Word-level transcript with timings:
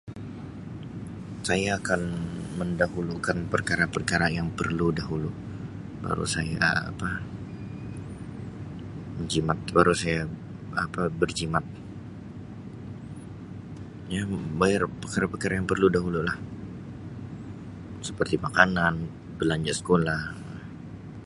Saya 1.47 1.69
akan 1.79 2.01
mendahulukan 2.59 3.37
perkara 3.53 3.85
perkara 3.95 4.27
yang 4.37 4.49
perlu 4.59 4.87
dahulu 4.99 5.29
baru 6.03 6.25
saya 6.35 6.57
apa 6.89 7.09
menjimat 9.21 9.59
baru 9.75 9.93
saya 10.01 10.21
apa 10.85 11.01
berjimat 11.21 11.61
ya 14.13 14.21
membayar 14.33 14.83
perkara 15.01 15.25
perkara 15.33 15.53
yang 15.61 15.67
perlu 15.71 15.87
dahulu 15.97 16.19
lah 16.29 16.37
seperti 18.07 18.35
makanan 18.45 18.93
belanja 19.37 19.73
skolah. 19.79 20.21